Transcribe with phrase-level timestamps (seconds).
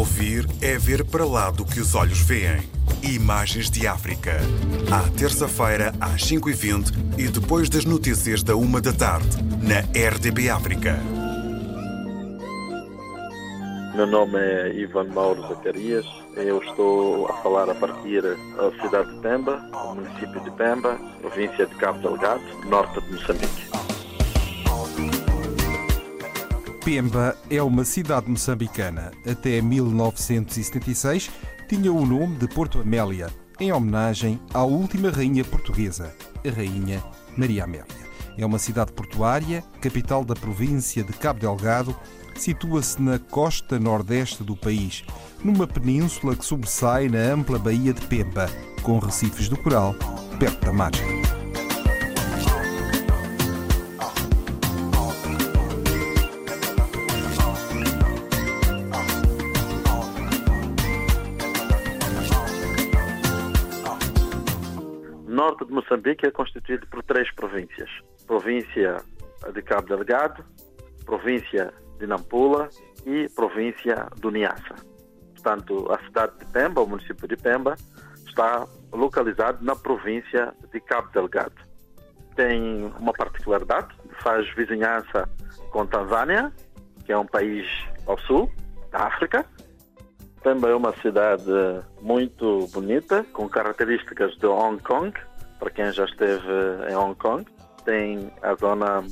[0.00, 2.62] Ouvir é ver para lá do que os olhos veem.
[3.02, 4.32] Imagens de África.
[4.90, 9.28] À terça-feira, às 5h20 e depois das notícias da 1 da tarde,
[9.62, 10.98] na RDB África.
[13.94, 16.06] Meu nome é Ivan Mauro Zacarias.
[16.34, 19.62] Eu estou a falar a partir da cidade de Pemba,
[19.94, 23.68] município de Pemba, província de Cabo Delgado, norte de Moçambique.
[26.84, 29.12] Pemba é uma cidade moçambicana.
[29.30, 31.30] Até 1976
[31.68, 33.28] tinha o nome de Porto Amélia,
[33.60, 37.04] em homenagem à última rainha portuguesa, a rainha
[37.36, 37.84] Maria Amélia.
[38.38, 41.94] É uma cidade portuária, capital da província de Cabo Delgado,
[42.34, 45.04] situa-se na costa nordeste do país,
[45.44, 48.48] numa península que sobressai na ampla baía de Pemba,
[48.82, 49.94] com recifes do coral
[50.38, 51.19] perto da margem.
[65.40, 67.88] Norte de Moçambique é constituído por três províncias:
[68.26, 68.98] província
[69.54, 70.44] de Cabo Delgado,
[71.06, 72.68] província de Nampula
[73.06, 74.74] e província do Niassa.
[75.32, 77.74] Portanto, a cidade de Pemba, o município de Pemba,
[78.26, 81.54] está localizado na província de Cabo Delgado.
[82.36, 83.88] Tem uma particularidade,
[84.22, 85.26] faz vizinhança
[85.70, 86.52] com Tanzânia,
[87.06, 87.66] que é um país
[88.06, 88.52] ao sul
[88.90, 89.46] da África.
[90.42, 91.52] Pemba é uma cidade
[92.00, 95.12] muito bonita, com características de Hong Kong,
[95.58, 96.48] para quem já esteve
[96.90, 97.44] em Hong Kong.
[97.84, 99.04] Tem a zona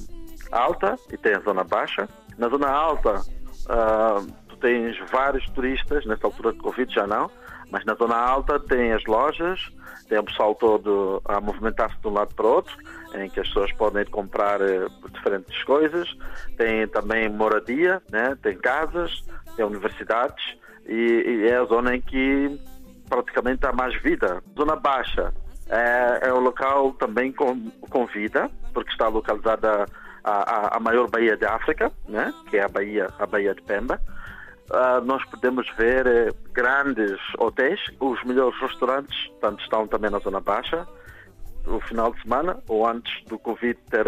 [0.50, 2.08] alta e tem a zona baixa.
[2.38, 7.30] Na zona alta, uh, tu tens vários turistas, nessa altura de Covid já não,
[7.70, 9.60] mas na zona alta tem as lojas,
[10.08, 12.74] tem o pessoal todo a movimentar-se de um lado para o outro,
[13.14, 16.08] em que as pessoas podem comprar uh, diferentes coisas.
[16.56, 18.34] Tem também moradia, né?
[18.40, 19.22] tem casas,
[19.56, 20.56] tem universidades
[20.88, 22.58] e, e é a zona em que
[23.08, 24.42] praticamente há mais vida.
[24.56, 25.32] Zona baixa
[25.68, 29.86] é, é um local também com, com vida, porque está localizada
[30.24, 32.32] a, a, maior baía de África, né?
[32.48, 34.00] que é a baía, a baía de Pemba.
[34.70, 40.40] Uh, nós podemos ver eh, grandes hotéis, os melhores restaurantes, tanto estão também na zona
[40.40, 40.86] baixa.
[41.66, 44.06] O final de semana, ou antes do Covid ter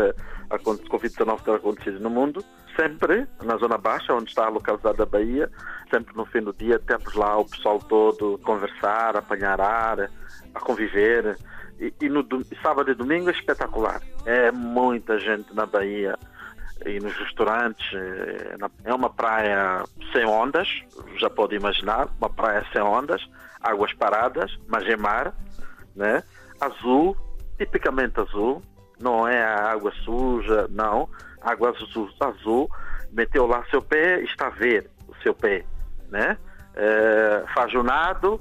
[0.50, 2.44] a Covid-19 ter acontecido no mundo,
[2.76, 5.50] sempre na zona baixa, onde está localizada a baía,
[5.90, 10.10] sempre no fim do dia temos lá o pessoal todo conversar, apanhar ar,
[10.54, 11.36] a conviver.
[11.78, 12.26] E, e no
[12.62, 14.02] sábado e domingo é espetacular.
[14.26, 16.18] É muita gente na Bahia
[16.84, 17.86] e nos restaurantes.
[18.84, 20.68] É uma praia sem ondas,
[21.16, 23.26] já pode imaginar, uma praia sem ondas,
[23.62, 25.34] águas paradas, mas é mar,
[25.96, 26.22] né?
[26.60, 27.16] azul,
[27.58, 28.62] tipicamente azul,
[29.00, 31.08] não é água suja, não.
[31.40, 32.70] Água azul, azul,
[33.12, 35.64] meteu lá seu pé, está a ver o seu pé,
[36.10, 36.36] né?
[36.74, 38.40] É, faz o nado,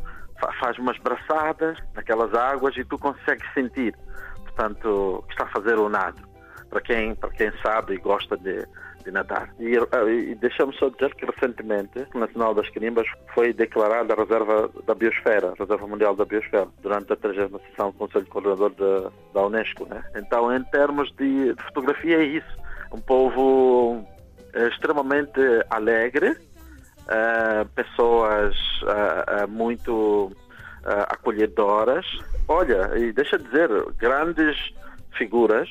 [0.59, 3.95] faz umas braçadas naquelas águas e tu consegues sentir,
[4.43, 6.27] portanto, que está a fazer o nado.
[6.69, 8.63] Para quem, para quem sabe e gosta de,
[9.03, 9.49] de nadar.
[9.59, 14.69] E, e deixa-me só dizer que recentemente o Nacional das Quimbas foi declarada a reserva
[14.85, 19.45] da biosfera, reserva mundial da biosfera, durante a 30 sessão do Conselho Coordenador de, da
[19.45, 19.85] Unesco.
[19.85, 20.03] Né?
[20.15, 22.68] Então, em termos de fotografia, é isso.
[22.91, 24.05] Um povo
[24.53, 25.39] é, extremamente
[25.69, 30.31] alegre, uh, pessoas uh, uh, muito
[31.09, 32.05] acolhedoras.
[32.47, 34.73] Olha, e deixa dizer, grandes
[35.17, 35.69] figuras,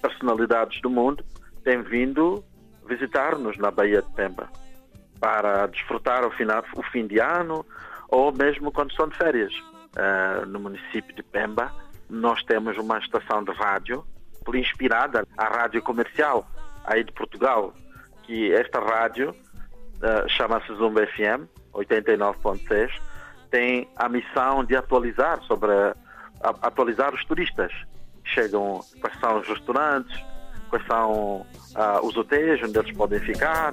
[0.00, 1.22] personalidades do mundo
[1.62, 2.42] têm vindo
[2.88, 4.48] visitar-nos na Baía de Pemba
[5.20, 7.64] para desfrutar o, final, o fim de ano
[8.08, 9.52] ou mesmo quando estão de férias.
[10.48, 11.70] no município de Pemba,
[12.08, 14.04] nós temos uma estação de rádio
[14.54, 16.46] inspirada à rádio comercial
[16.86, 17.74] aí de Portugal,
[18.22, 22.90] que esta rádio uh, chama-se Zumba FM 89.6,
[23.50, 25.94] tem a missão de atualizar sobre a,
[26.62, 27.72] atualizar os turistas.
[28.24, 30.24] Chegam quais são os restaurantes,
[30.68, 33.72] quais são uh, os hotéis onde eles podem ficar.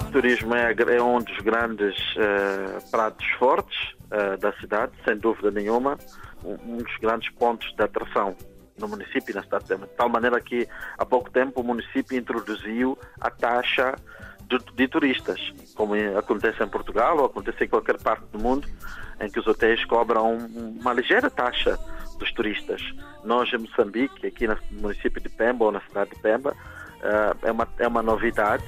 [0.00, 5.50] O turismo é, é um dos grandes uh, pratos fortes uh, da cidade, sem dúvida
[5.50, 5.98] nenhuma,
[6.44, 8.36] um, dos grandes pontos de atração
[8.78, 9.64] no município e na cidade.
[9.64, 10.66] De tal maneira que
[10.98, 13.94] há pouco tempo o município introduziu a taxa
[14.48, 18.66] de, de, turistas, como acontece em Portugal ou acontece em qualquer parte do mundo,
[19.20, 21.78] em que os hotéis cobram uma ligeira taxa
[22.18, 22.82] dos turistas.
[23.22, 26.56] Nós em Moçambique, aqui no município de Pemba ou na cidade de Pemba,
[27.02, 28.64] eh, é uma, é uma novidade.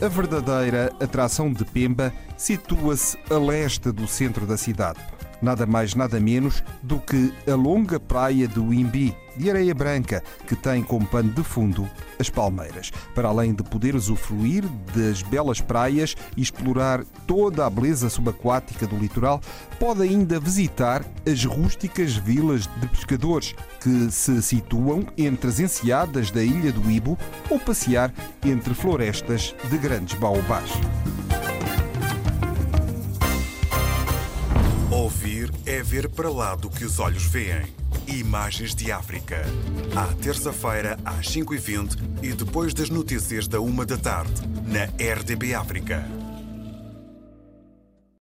[0.00, 5.00] A verdadeira atração de Pemba situa-se a leste do centro da cidade.
[5.40, 10.56] Nada mais nada menos do que a longa praia do Imbi, de areia branca, que
[10.56, 11.88] tem como pano de fundo
[12.18, 12.90] as palmeiras.
[13.14, 14.64] Para além de poder usufruir
[14.94, 19.40] das belas praias e explorar toda a beleza subaquática do litoral,
[19.78, 26.42] pode ainda visitar as rústicas vilas de pescadores que se situam entre as enseadas da
[26.42, 27.16] ilha do Ibo
[27.48, 28.12] ou passear
[28.44, 30.70] entre florestas de grandes baobás.
[35.18, 37.66] Ouvir é ver para lá do que os olhos veem.
[38.06, 39.44] Imagens de África.
[39.96, 46.17] À terça-feira, às 5h20 e depois das notícias da 1 da tarde, na RDB África.